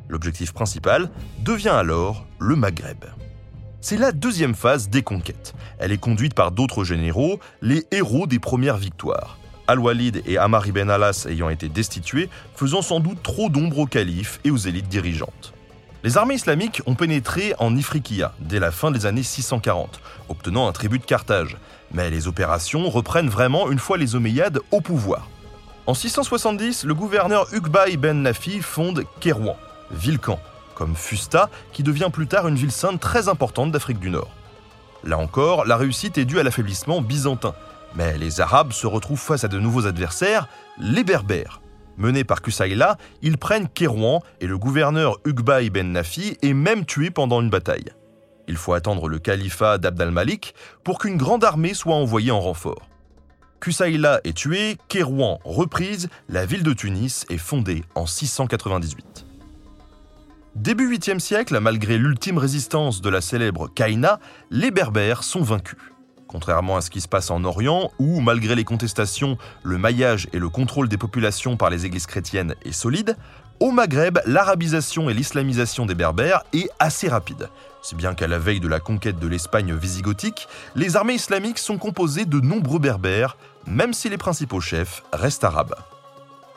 L'objectif 0.09 0.53
principal 0.53 1.11
devient 1.43 1.69
alors 1.69 2.25
le 2.39 2.55
Maghreb. 2.55 3.05
C'est 3.79 3.97
la 3.97 4.11
deuxième 4.11 4.55
phase 4.55 4.89
des 4.89 5.03
conquêtes. 5.03 5.53
Elle 5.77 5.91
est 5.91 5.99
conduite 5.99 6.33
par 6.33 6.51
d'autres 6.51 6.83
généraux, 6.83 7.39
les 7.61 7.85
héros 7.91 8.25
des 8.25 8.39
premières 8.39 8.77
victoires. 8.77 9.37
Al-Walid 9.71 10.21
et 10.25 10.37
Amar 10.37 10.67
ibn 10.67 10.89
Alas 10.89 11.25
ayant 11.29 11.49
été 11.49 11.69
destitués, 11.69 12.29
faisant 12.55 12.81
sans 12.81 12.99
doute 12.99 13.23
trop 13.23 13.49
d'ombre 13.49 13.79
aux 13.79 13.85
califes 13.85 14.39
et 14.43 14.51
aux 14.51 14.57
élites 14.57 14.89
dirigeantes. 14.89 15.53
Les 16.03 16.17
armées 16.17 16.35
islamiques 16.35 16.81
ont 16.87 16.95
pénétré 16.95 17.53
en 17.59 17.75
Ifriqiya 17.75 18.33
dès 18.39 18.59
la 18.59 18.71
fin 18.71 18.91
des 18.91 19.05
années 19.05 19.23
640, 19.23 20.01
obtenant 20.29 20.67
un 20.67 20.71
tribut 20.71 20.99
de 20.99 21.05
Carthage, 21.05 21.57
mais 21.93 22.09
les 22.09 22.27
opérations 22.27 22.89
reprennent 22.89 23.29
vraiment 23.29 23.69
une 23.71 23.79
fois 23.79 23.97
les 23.97 24.15
Omeyyades 24.15 24.59
au 24.71 24.81
pouvoir. 24.81 25.29
En 25.87 25.93
670, 25.93 26.83
le 26.83 26.93
gouverneur 26.93 27.47
Uqba 27.53 27.87
ibn 27.89 28.13
Nafi 28.13 28.61
fonde 28.61 29.05
Kérouan, 29.19 29.55
ville-camp, 29.91 30.39
comme 30.75 30.95
Fusta, 30.95 31.49
qui 31.71 31.83
devient 31.83 32.09
plus 32.11 32.27
tard 32.27 32.47
une 32.47 32.55
ville 32.55 32.71
sainte 32.71 32.99
très 32.99 33.29
importante 33.29 33.71
d'Afrique 33.71 33.99
du 33.99 34.09
Nord. 34.09 34.31
Là 35.03 35.17
encore, 35.17 35.65
la 35.65 35.77
réussite 35.77 36.17
est 36.17 36.25
due 36.25 36.39
à 36.39 36.43
l'affaiblissement 36.43 37.01
byzantin, 37.01 37.53
mais 37.95 38.17
les 38.17 38.41
Arabes 38.41 38.71
se 38.71 38.87
retrouvent 38.87 39.19
face 39.19 39.43
à 39.43 39.47
de 39.47 39.59
nouveaux 39.59 39.87
adversaires, 39.87 40.47
les 40.77 41.03
Berbères. 41.03 41.61
Menés 41.97 42.23
par 42.23 42.41
Kusayla, 42.41 42.97
ils 43.21 43.37
prennent 43.37 43.67
Kérouan 43.67 44.21
et 44.39 44.47
le 44.47 44.57
gouverneur 44.57 45.19
Uqba 45.25 45.61
ibn 45.61 45.91
Nafi 45.91 46.37
est 46.41 46.53
même 46.53 46.85
tué 46.85 47.11
pendant 47.11 47.41
une 47.41 47.49
bataille. 47.49 47.91
Il 48.47 48.57
faut 48.57 48.73
attendre 48.73 49.07
le 49.07 49.19
califat 49.19 49.77
d'Abd 49.77 50.01
al-Malik 50.01 50.55
pour 50.83 50.99
qu'une 50.99 51.17
grande 51.17 51.43
armée 51.43 51.73
soit 51.73 51.95
envoyée 51.95 52.31
en 52.31 52.39
renfort. 52.39 52.87
Kusayla 53.59 54.21
est 54.23 54.35
tué, 54.35 54.77
Kérouan 54.87 55.39
reprise, 55.43 56.09
la 56.27 56.45
ville 56.45 56.63
de 56.63 56.73
Tunis 56.73 57.25
est 57.29 57.37
fondée 57.37 57.83
en 57.93 58.07
698. 58.07 59.27
Début 60.55 60.97
8e 60.97 61.19
siècle, 61.19 61.59
malgré 61.59 61.97
l'ultime 61.97 62.37
résistance 62.37 63.01
de 63.01 63.09
la 63.09 63.21
célèbre 63.21 63.69
Kaina, 63.73 64.19
les 64.49 64.71
Berbères 64.71 65.23
sont 65.23 65.43
vaincus. 65.43 65.77
Contrairement 66.31 66.77
à 66.77 66.81
ce 66.81 66.89
qui 66.89 67.01
se 67.01 67.09
passe 67.09 67.29
en 67.29 67.43
Orient, 67.43 67.91
où, 67.99 68.21
malgré 68.21 68.55
les 68.55 68.63
contestations, 68.63 69.37
le 69.63 69.77
maillage 69.77 70.29
et 70.31 70.39
le 70.39 70.47
contrôle 70.47 70.87
des 70.87 70.97
populations 70.97 71.57
par 71.57 71.69
les 71.69 71.85
églises 71.85 72.05
chrétiennes 72.05 72.55
est 72.63 72.71
solide, 72.71 73.17
au 73.59 73.71
Maghreb, 73.71 74.19
l'arabisation 74.25 75.09
et 75.09 75.13
l'islamisation 75.13 75.85
des 75.85 75.93
Berbères 75.93 76.43
est 76.53 76.69
assez 76.79 77.09
rapide. 77.09 77.49
Si 77.81 77.95
bien 77.95 78.15
qu'à 78.15 78.27
la 78.27 78.39
veille 78.39 78.61
de 78.61 78.69
la 78.69 78.79
conquête 78.79 79.19
de 79.19 79.27
l'Espagne 79.27 79.75
visigothique, 79.75 80.47
les 80.75 80.95
armées 80.95 81.15
islamiques 81.15 81.59
sont 81.59 81.77
composées 81.77 82.25
de 82.25 82.39
nombreux 82.39 82.79
Berbères, 82.79 83.35
même 83.67 83.93
si 83.93 84.07
les 84.07 84.17
principaux 84.17 84.61
chefs 84.61 85.03
restent 85.11 85.43
arabes. 85.43 85.75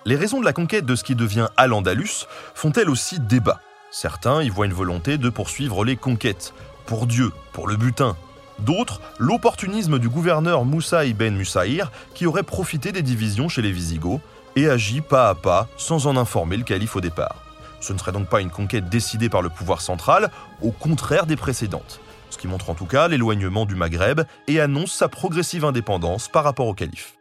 Les 0.05 0.17
raisons 0.17 0.39
de 0.39 0.45
la 0.45 0.53
conquête 0.53 0.87
de 0.87 0.95
ce 0.95 1.03
qui 1.03 1.17
devient 1.17 1.49
Al-Andalus 1.57 2.27
font-elles 2.55 2.91
aussi 2.91 3.19
débat 3.19 3.61
Certains 3.91 4.43
y 4.43 4.51
voient 4.51 4.67
une 4.67 4.73
volonté 4.73 5.19
de 5.19 5.29
poursuivre 5.31 5.85
les 5.85 5.97
conquêtes, 5.97 6.55
pour 6.87 7.07
Dieu, 7.07 7.33
pour 7.53 7.67
le 7.67 7.77
butin, 7.77 8.17
D'autres, 8.61 9.01
l'opportunisme 9.19 9.99
du 9.99 10.09
gouverneur 10.09 10.65
Moussa 10.65 11.05
ibn 11.05 11.35
Musahir 11.35 11.91
qui 12.15 12.27
aurait 12.27 12.43
profité 12.43 12.93
des 12.93 13.03
divisions 13.03 13.49
chez 13.49 13.63
les 13.63 13.73
Visigoths 13.73 14.21
et 14.57 14.69
agi 14.69 15.01
pas 15.01 15.29
à 15.29 15.35
pas 15.35 15.69
sans 15.77 16.07
en 16.07 16.17
informer 16.17 16.57
le 16.57 16.63
calife 16.63 16.97
au 16.97 17.01
départ. 17.01 17.45
Ce 17.81 17.93
ne 17.93 17.99
serait 17.99 18.13
donc 18.13 18.29
pas 18.29 18.41
une 18.41 18.51
conquête 18.51 18.89
décidée 18.89 19.29
par 19.29 19.43
le 19.43 19.51
pouvoir 19.51 19.81
central, 19.81 20.31
au 20.63 20.71
contraire 20.71 21.27
des 21.27 21.37
précédentes, 21.37 22.01
ce 22.31 22.39
qui 22.39 22.49
montre 22.49 22.71
en 22.71 22.75
tout 22.75 22.87
cas 22.87 23.09
l'éloignement 23.09 23.67
du 23.67 23.75
Maghreb 23.75 24.23
et 24.49 24.61
annonce 24.61 24.93
sa 24.93 25.09
progressive 25.09 25.65
indépendance 25.65 26.29
par 26.29 26.45
rapport 26.45 26.67
au 26.67 26.75
calife. 26.75 27.17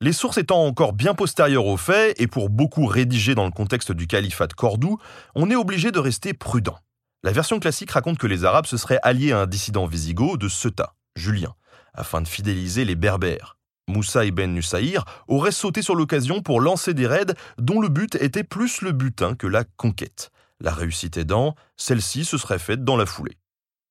Les 0.00 0.12
sources 0.12 0.38
étant 0.38 0.64
encore 0.64 0.92
bien 0.92 1.14
postérieures 1.14 1.66
aux 1.66 1.76
faits 1.76 2.20
et 2.20 2.28
pour 2.28 2.50
beaucoup 2.50 2.86
rédigées 2.86 3.34
dans 3.34 3.44
le 3.44 3.50
contexte 3.50 3.92
du 3.92 4.06
califat 4.06 4.46
de 4.46 4.52
Cordoue, 4.52 4.98
on 5.34 5.50
est 5.50 5.56
obligé 5.56 5.90
de 5.90 5.98
rester 5.98 6.34
prudent. 6.34 6.78
La 7.24 7.32
version 7.32 7.58
classique 7.58 7.90
raconte 7.90 8.18
que 8.18 8.28
les 8.28 8.44
Arabes 8.44 8.66
se 8.66 8.76
seraient 8.76 9.00
alliés 9.02 9.32
à 9.32 9.40
un 9.40 9.46
dissident 9.46 9.86
visigoth 9.86 10.40
de 10.40 10.48
Ceuta, 10.48 10.94
Julien, 11.16 11.54
afin 11.92 12.20
de 12.20 12.28
fidéliser 12.28 12.84
les 12.84 12.94
Berbères. 12.94 13.56
Moussa 13.88 14.24
ibn 14.24 14.52
Nusayr 14.52 15.04
aurait 15.26 15.50
sauté 15.50 15.82
sur 15.82 15.96
l'occasion 15.96 16.42
pour 16.42 16.60
lancer 16.60 16.94
des 16.94 17.08
raids 17.08 17.34
dont 17.58 17.80
le 17.80 17.88
but 17.88 18.14
était 18.16 18.44
plus 18.44 18.82
le 18.82 18.92
butin 18.92 19.34
que 19.34 19.48
la 19.48 19.64
conquête. 19.64 20.30
La 20.60 20.72
réussite 20.72 21.16
aidant, 21.16 21.56
celle-ci 21.76 22.24
se 22.24 22.38
serait 22.38 22.60
faite 22.60 22.84
dans 22.84 22.96
la 22.96 23.06
foulée. 23.06 23.38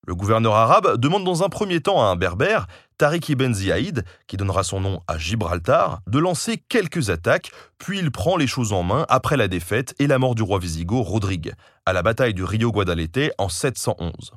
Le 0.05 0.15
gouverneur 0.15 0.55
arabe 0.55 0.95
demande 0.95 1.25
dans 1.25 1.43
un 1.43 1.49
premier 1.49 1.81
temps 1.81 2.01
à 2.01 2.05
un 2.05 2.15
berbère, 2.15 2.67
Tariq 2.97 3.29
ibn 3.29 3.53
Ziyaïd, 3.53 4.03
qui 4.25 4.37
donnera 4.37 4.63
son 4.63 4.81
nom 4.81 5.01
à 5.07 5.19
Gibraltar, 5.19 5.99
de 6.07 6.17
lancer 6.17 6.57
quelques 6.57 7.11
attaques, 7.11 7.51
puis 7.77 7.99
il 7.99 8.11
prend 8.11 8.37
les 8.37 8.47
choses 8.47 8.73
en 8.73 8.81
main 8.81 9.05
après 9.07 9.37
la 9.37 9.47
défaite 9.47 9.93
et 9.99 10.07
la 10.07 10.17
mort 10.17 10.33
du 10.33 10.41
roi 10.41 10.57
wisigoth 10.57 11.05
Rodrigue, 11.05 11.53
à 11.85 11.93
la 11.93 12.01
bataille 12.01 12.33
du 12.33 12.43
Rio 12.43 12.71
Guadalete 12.71 13.31
en 13.37 13.49
711. 13.49 14.31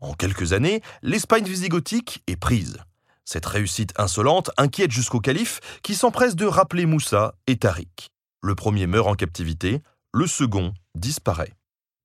En 0.00 0.12
quelques 0.14 0.52
années, 0.52 0.82
l'Espagne 1.02 1.44
visigothique 1.44 2.22
est 2.26 2.36
prise. 2.36 2.78
Cette 3.24 3.46
réussite 3.46 3.92
insolente 3.96 4.50
inquiète 4.56 4.90
jusqu'au 4.90 5.20
calife 5.20 5.60
qui 5.82 5.94
s'empresse 5.94 6.34
de 6.34 6.46
rappeler 6.46 6.86
Moussa 6.86 7.34
et 7.46 7.56
Tariq. 7.56 8.08
Le 8.42 8.54
premier 8.54 8.86
meurt 8.86 9.06
en 9.06 9.14
captivité, 9.14 9.82
le 10.12 10.26
second 10.26 10.72
disparaît. 10.94 11.52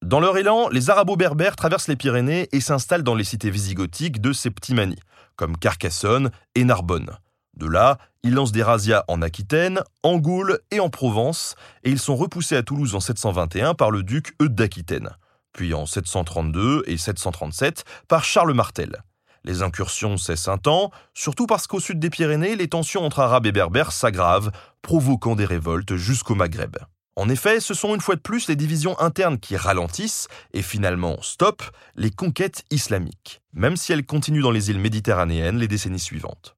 Dans 0.04 0.20
leur 0.20 0.38
élan, 0.38 0.68
les 0.70 0.90
arabo-berbères 0.90 1.56
traversent 1.56 1.88
les 1.88 1.96
Pyrénées 1.96 2.50
et 2.52 2.60
s'installent 2.60 3.04
dans 3.04 3.16
les 3.16 3.24
cités 3.24 3.50
visigothiques 3.50 4.20
de 4.20 4.34
Septimanie, 4.34 5.00
comme 5.36 5.58
Carcassonne 5.58 6.32
et 6.56 6.64
Narbonne. 6.64 7.18
De 7.56 7.68
là, 7.68 7.98
ils 8.24 8.34
lancent 8.34 8.52
des 8.52 8.64
razzias 8.64 9.04
en 9.08 9.22
Aquitaine, 9.22 9.82
en 10.02 10.18
Gaule 10.18 10.60
et 10.72 10.80
en 10.80 10.90
Provence, 10.90 11.56
et 11.84 11.92
ils 11.92 12.00
sont 12.00 12.16
repoussés 12.16 12.56
à 12.56 12.64
Toulouse 12.64 12.96
en 12.96 13.00
721 13.00 13.76
par 13.76 13.92
le 13.92 14.02
duc 14.02 14.34
Eudes 14.42 14.56
d'Aquitaine, 14.56 15.10
puis 15.52 15.74
en 15.74 15.86
732 15.86 16.84
et 16.88 16.98
737 16.98 17.84
par 18.08 18.24
Charles 18.24 18.54
Martel. 18.54 19.04
Les 19.44 19.62
incursions 19.62 20.18
cessent 20.18 20.48
un 20.48 20.58
temps, 20.58 20.90
surtout 21.14 21.48
parce 21.48 21.68
qu'au 21.68 21.82
sud 21.82 22.00
des 22.00 22.10
Pyrénées, 22.10 22.56
les 22.56 22.70
tensions 22.70 23.06
entre 23.06 23.20
Arabes 23.20 23.46
et 23.46 23.52
Berbères 23.52 23.92
s'aggravent, 23.92 24.52
provoquant 24.82 25.36
des 25.36 25.46
révoltes 25.46 25.96
jusqu'au 25.96 26.34
Maghreb. 26.34 26.78
En 27.16 27.30
effet, 27.30 27.60
ce 27.60 27.76
sont 27.76 27.94
une 27.94 28.02
fois 28.02 28.16
de 28.16 28.22
plus 28.22 28.48
les 28.48 28.56
divisions 28.56 29.00
internes 29.00 29.40
qui 29.40 29.56
ralentissent 29.56 30.28
et 30.54 30.64
finalement 30.64 31.22
stoppent 31.22 31.70
les 31.96 32.10
conquêtes 32.10 32.64
islamiques, 32.72 33.42
même 33.54 33.78
si 33.78 33.94
elles 33.94 34.06
continuent 34.06 34.42
dans 34.42 34.52
les 34.52 34.72
îles 34.72 34.80
méditerranéennes 34.80 35.60
les 35.60 35.68
décennies 35.68 36.00
suivantes. 36.00 36.56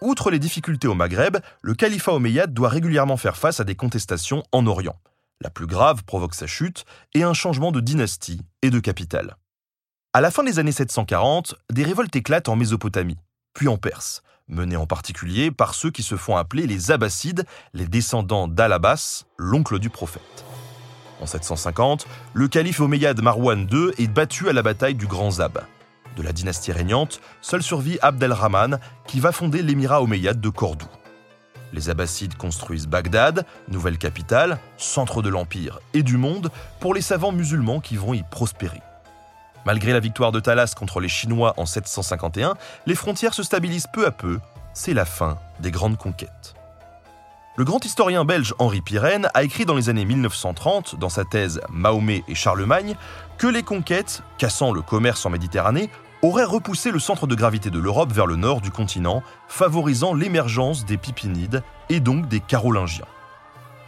Outre 0.00 0.30
les 0.30 0.38
difficultés 0.38 0.88
au 0.88 0.94
Maghreb, 0.94 1.38
le 1.62 1.74
califat 1.74 2.12
omeyyade 2.12 2.52
doit 2.52 2.68
régulièrement 2.68 3.16
faire 3.16 3.36
face 3.36 3.60
à 3.60 3.64
des 3.64 3.74
contestations 3.74 4.42
en 4.52 4.66
Orient. 4.66 4.96
La 5.40 5.50
plus 5.50 5.66
grave 5.66 6.04
provoque 6.04 6.34
sa 6.34 6.48
chute 6.48 6.84
et 7.14 7.22
un 7.22 7.34
changement 7.34 7.70
de 7.70 7.80
dynastie 7.80 8.40
et 8.62 8.70
de 8.70 8.80
capitale. 8.80 9.36
À 10.12 10.20
la 10.20 10.32
fin 10.32 10.42
des 10.42 10.58
années 10.58 10.72
740, 10.72 11.54
des 11.70 11.84
révoltes 11.84 12.14
éclatent 12.16 12.48
en 12.48 12.56
Mésopotamie, 12.56 13.18
puis 13.54 13.68
en 13.68 13.76
Perse, 13.76 14.22
menées 14.48 14.76
en 14.76 14.86
particulier 14.86 15.50
par 15.50 15.74
ceux 15.74 15.90
qui 15.90 16.02
se 16.02 16.16
font 16.16 16.36
appeler 16.36 16.66
les 16.66 16.90
Abbassides, 16.90 17.44
les 17.74 17.86
descendants 17.86 18.48
d'Al-Abbas, 18.48 19.24
l'oncle 19.36 19.78
du 19.78 19.90
prophète. 19.90 20.44
En 21.20 21.26
750, 21.26 22.06
le 22.32 22.48
calife 22.48 22.80
omeyyade 22.80 23.20
Marwan 23.20 23.66
II 23.70 23.90
est 23.98 24.08
battu 24.08 24.48
à 24.48 24.52
la 24.52 24.62
bataille 24.62 24.94
du 24.94 25.06
Grand 25.06 25.32
Zab. 25.32 25.60
De 26.16 26.22
la 26.22 26.32
dynastie 26.32 26.72
régnante, 26.72 27.20
seul 27.40 27.62
survit 27.62 27.98
Abd 28.02 28.22
el-Rahman, 28.22 28.78
qui 29.06 29.20
va 29.20 29.32
fonder 29.32 29.62
l'émirat 29.62 30.02
omeyyade 30.02 30.40
de 30.40 30.48
Cordoue. 30.48 30.86
Les 31.72 31.90
Abbassides 31.90 32.36
construisent 32.36 32.86
Bagdad, 32.86 33.44
nouvelle 33.68 33.98
capitale, 33.98 34.58
centre 34.76 35.22
de 35.22 35.28
l'Empire 35.28 35.80
et 35.92 36.02
du 36.02 36.16
monde, 36.16 36.50
pour 36.80 36.94
les 36.94 37.02
savants 37.02 37.32
musulmans 37.32 37.80
qui 37.80 37.96
vont 37.96 38.14
y 38.14 38.22
prospérer. 38.22 38.80
Malgré 39.68 39.92
la 39.92 40.00
victoire 40.00 40.32
de 40.32 40.40
Talas 40.40 40.72
contre 40.74 40.98
les 40.98 41.10
Chinois 41.10 41.52
en 41.58 41.66
751, 41.66 42.54
les 42.86 42.94
frontières 42.94 43.34
se 43.34 43.42
stabilisent 43.42 43.86
peu 43.92 44.06
à 44.06 44.10
peu. 44.10 44.40
C'est 44.72 44.94
la 44.94 45.04
fin 45.04 45.36
des 45.60 45.70
grandes 45.70 45.98
conquêtes. 45.98 46.54
Le 47.56 47.64
grand 47.64 47.84
historien 47.84 48.24
belge 48.24 48.54
Henri 48.58 48.80
Pirenne 48.80 49.28
a 49.34 49.42
écrit 49.42 49.66
dans 49.66 49.74
les 49.74 49.90
années 49.90 50.06
1930, 50.06 50.98
dans 50.98 51.10
sa 51.10 51.26
thèse 51.26 51.60
Mahomet 51.68 52.24
et 52.28 52.34
Charlemagne, 52.34 52.96
que 53.36 53.46
les 53.46 53.62
conquêtes, 53.62 54.22
cassant 54.38 54.72
le 54.72 54.80
commerce 54.80 55.26
en 55.26 55.30
Méditerranée, 55.30 55.90
auraient 56.22 56.44
repoussé 56.44 56.90
le 56.90 56.98
centre 56.98 57.26
de 57.26 57.34
gravité 57.34 57.68
de 57.68 57.78
l'Europe 57.78 58.10
vers 58.10 58.26
le 58.26 58.36
nord 58.36 58.62
du 58.62 58.70
continent, 58.70 59.22
favorisant 59.48 60.14
l'émergence 60.14 60.86
des 60.86 60.96
Pipinides 60.96 61.62
et 61.90 62.00
donc 62.00 62.26
des 62.26 62.40
Carolingiens. 62.40 63.04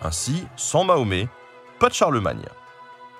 Ainsi, 0.02 0.44
sans 0.56 0.84
Mahomet, 0.84 1.26
pas 1.78 1.88
de 1.88 1.94
Charlemagne. 1.94 2.44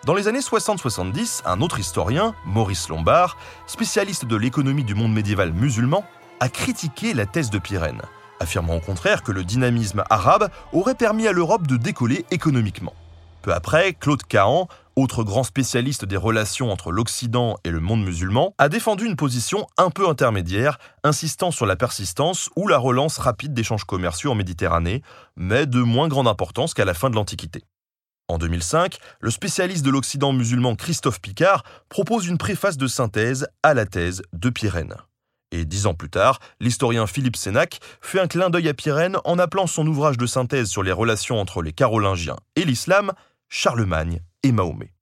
Dans 0.06 0.14
les 0.14 0.28
années 0.28 0.40
60-70, 0.40 1.42
un 1.44 1.60
autre 1.60 1.78
historien, 1.78 2.34
Maurice 2.46 2.88
Lombard, 2.88 3.36
spécialiste 3.66 4.24
de 4.24 4.34
l'économie 4.34 4.82
du 4.82 4.94
monde 4.94 5.12
médiéval 5.12 5.52
musulman, 5.52 6.06
a 6.40 6.48
critiqué 6.48 7.12
la 7.12 7.26
thèse 7.26 7.50
de 7.50 7.58
Pirenne, 7.58 8.00
affirmant 8.40 8.76
au 8.76 8.80
contraire 8.80 9.22
que 9.22 9.30
le 9.30 9.44
dynamisme 9.44 10.02
arabe 10.08 10.48
aurait 10.72 10.94
permis 10.94 11.28
à 11.28 11.32
l'Europe 11.32 11.66
de 11.66 11.76
décoller 11.76 12.24
économiquement. 12.30 12.94
Peu 13.42 13.52
après, 13.52 13.92
Claude 13.92 14.22
Cahan, 14.22 14.68
autre 14.96 15.22
grand 15.22 15.44
spécialiste 15.44 16.06
des 16.06 16.16
relations 16.16 16.72
entre 16.72 16.92
l'Occident 16.92 17.58
et 17.64 17.70
le 17.70 17.80
monde 17.80 18.02
musulman, 18.02 18.54
a 18.56 18.70
défendu 18.70 19.04
une 19.04 19.16
position 19.16 19.66
un 19.76 19.90
peu 19.90 20.08
intermédiaire, 20.08 20.78
insistant 21.04 21.50
sur 21.50 21.66
la 21.66 21.76
persistance 21.76 22.48
ou 22.56 22.68
la 22.68 22.78
relance 22.78 23.18
rapide 23.18 23.52
d'échanges 23.52 23.84
commerciaux 23.84 24.30
en 24.30 24.34
Méditerranée, 24.34 25.02
mais 25.36 25.66
de 25.66 25.82
moins 25.82 26.08
grande 26.08 26.28
importance 26.28 26.72
qu'à 26.72 26.86
la 26.86 26.94
fin 26.94 27.10
de 27.10 27.16
l'Antiquité. 27.16 27.64
En 28.30 28.38
2005, 28.38 28.98
le 29.20 29.30
spécialiste 29.32 29.84
de 29.84 29.90
l'Occident 29.90 30.32
musulman 30.32 30.76
Christophe 30.76 31.20
Picard 31.20 31.64
propose 31.88 32.28
une 32.28 32.38
préface 32.38 32.76
de 32.76 32.86
synthèse 32.86 33.48
à 33.64 33.74
la 33.74 33.86
thèse 33.86 34.22
de 34.32 34.50
Pirenne. 34.50 34.94
Et 35.50 35.64
dix 35.64 35.86
ans 35.86 35.94
plus 35.94 36.10
tard, 36.10 36.38
l'historien 36.60 37.08
Philippe 37.08 37.34
Sénac 37.34 37.80
fait 38.00 38.20
un 38.20 38.28
clin 38.28 38.48
d'œil 38.48 38.68
à 38.68 38.74
Pirenne 38.74 39.16
en 39.24 39.40
appelant 39.40 39.66
son 39.66 39.84
ouvrage 39.84 40.16
de 40.16 40.26
synthèse 40.26 40.68
sur 40.68 40.84
les 40.84 40.92
relations 40.92 41.40
entre 41.40 41.60
les 41.60 41.72
Carolingiens 41.72 42.36
et 42.54 42.64
l'islam 42.64 43.10
Charlemagne 43.48 44.20
et 44.44 44.52
Mahomet. 44.52 44.94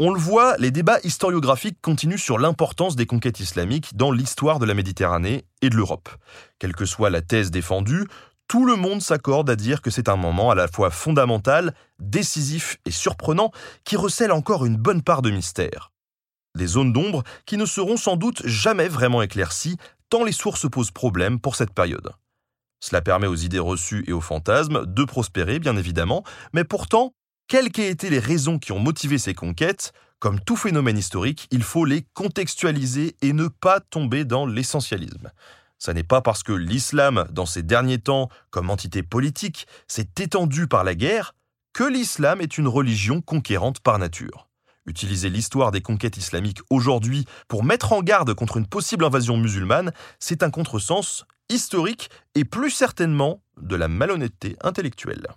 On 0.00 0.12
le 0.12 0.20
voit, 0.20 0.56
les 0.58 0.70
débats 0.70 1.00
historiographiques 1.02 1.80
continuent 1.82 2.18
sur 2.18 2.38
l'importance 2.38 2.94
des 2.94 3.04
conquêtes 3.04 3.40
islamiques 3.40 3.96
dans 3.96 4.12
l'histoire 4.12 4.60
de 4.60 4.64
la 4.64 4.74
Méditerranée 4.74 5.44
et 5.60 5.70
de 5.70 5.74
l'Europe. 5.74 6.08
Quelle 6.60 6.76
que 6.76 6.84
soit 6.84 7.10
la 7.10 7.20
thèse 7.20 7.50
défendue, 7.50 8.06
tout 8.48 8.64
le 8.64 8.76
monde 8.76 9.02
s'accorde 9.02 9.50
à 9.50 9.56
dire 9.56 9.82
que 9.82 9.90
c'est 9.90 10.08
un 10.08 10.16
moment 10.16 10.50
à 10.50 10.54
la 10.54 10.68
fois 10.68 10.90
fondamental, 10.90 11.74
décisif 11.98 12.78
et 12.86 12.90
surprenant 12.90 13.52
qui 13.84 13.96
recèle 13.96 14.32
encore 14.32 14.64
une 14.64 14.76
bonne 14.76 15.02
part 15.02 15.22
de 15.22 15.30
mystère. 15.30 15.92
Des 16.56 16.66
zones 16.66 16.92
d'ombre 16.92 17.22
qui 17.46 17.58
ne 17.58 17.66
seront 17.66 17.98
sans 17.98 18.16
doute 18.16 18.44
jamais 18.46 18.88
vraiment 18.88 19.22
éclaircies 19.22 19.76
tant 20.08 20.24
les 20.24 20.32
sources 20.32 20.68
posent 20.68 20.90
problème 20.90 21.38
pour 21.38 21.54
cette 21.54 21.74
période. 21.74 22.10
Cela 22.80 23.02
permet 23.02 23.26
aux 23.26 23.36
idées 23.36 23.58
reçues 23.58 24.04
et 24.06 24.12
aux 24.12 24.20
fantasmes 24.20 24.86
de 24.86 25.04
prospérer, 25.04 25.58
bien 25.58 25.76
évidemment, 25.76 26.24
mais 26.52 26.64
pourtant, 26.64 27.12
quelles 27.48 27.70
qu'aient 27.70 27.90
été 27.90 28.08
les 28.08 28.18
raisons 28.18 28.58
qui 28.58 28.72
ont 28.72 28.78
motivé 28.78 29.18
ces 29.18 29.34
conquêtes, 29.34 29.92
comme 30.20 30.40
tout 30.40 30.56
phénomène 30.56 30.98
historique, 30.98 31.48
il 31.50 31.62
faut 31.62 31.84
les 31.84 32.04
contextualiser 32.14 33.16
et 33.20 33.32
ne 33.32 33.48
pas 33.48 33.80
tomber 33.80 34.24
dans 34.24 34.46
l'essentialisme. 34.46 35.30
Ce 35.78 35.90
n'est 35.90 36.02
pas 36.02 36.20
parce 36.20 36.42
que 36.42 36.52
l'islam, 36.52 37.26
dans 37.30 37.46
ces 37.46 37.62
derniers 37.62 38.00
temps, 38.00 38.28
comme 38.50 38.70
entité 38.70 39.02
politique, 39.02 39.66
s'est 39.86 40.10
étendu 40.18 40.66
par 40.66 40.84
la 40.84 40.94
guerre, 40.94 41.34
que 41.72 41.84
l'islam 41.84 42.40
est 42.40 42.58
une 42.58 42.68
religion 42.68 43.20
conquérante 43.20 43.80
par 43.80 43.98
nature. 43.98 44.48
Utiliser 44.86 45.28
l'histoire 45.30 45.70
des 45.70 45.82
conquêtes 45.82 46.16
islamiques 46.16 46.60
aujourd'hui 46.70 47.26
pour 47.46 47.62
mettre 47.62 47.92
en 47.92 48.02
garde 48.02 48.34
contre 48.34 48.56
une 48.56 48.66
possible 48.66 49.04
invasion 49.04 49.36
musulmane, 49.36 49.92
c'est 50.18 50.42
un 50.42 50.50
contresens 50.50 51.24
historique 51.50 52.10
et 52.34 52.44
plus 52.44 52.70
certainement 52.70 53.42
de 53.60 53.76
la 53.76 53.88
malhonnêteté 53.88 54.56
intellectuelle. 54.62 55.28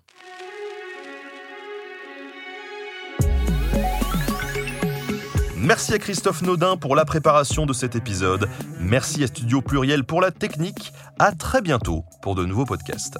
Merci 5.63 5.93
à 5.93 5.99
Christophe 5.99 6.41
Naudin 6.41 6.75
pour 6.75 6.95
la 6.95 7.05
préparation 7.05 7.67
de 7.67 7.73
cet 7.73 7.95
épisode. 7.95 8.49
Merci 8.79 9.23
à 9.23 9.27
Studio 9.27 9.61
Pluriel 9.61 10.03
pour 10.03 10.19
la 10.19 10.31
technique. 10.31 10.91
À 11.19 11.33
très 11.33 11.61
bientôt 11.61 12.03
pour 12.23 12.33
de 12.33 12.45
nouveaux 12.45 12.65
podcasts. 12.65 13.19